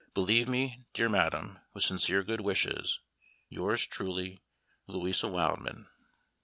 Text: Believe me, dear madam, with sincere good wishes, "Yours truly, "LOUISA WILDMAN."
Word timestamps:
Believe 0.15 0.47
me, 0.49 0.81
dear 0.95 1.09
madam, 1.09 1.59
with 1.75 1.83
sincere 1.83 2.23
good 2.23 2.41
wishes, 2.41 3.01
"Yours 3.49 3.85
truly, 3.85 4.41
"LOUISA 4.87 5.27
WILDMAN." 5.31 5.89